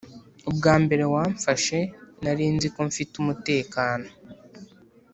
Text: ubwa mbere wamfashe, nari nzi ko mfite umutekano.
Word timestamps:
ubwa 0.49 0.73
mbere 0.83 1.03
wamfashe, 1.13 1.79
nari 2.23 2.45
nzi 2.55 2.67
ko 2.73 2.79
mfite 2.89 3.13
umutekano. 3.21 4.07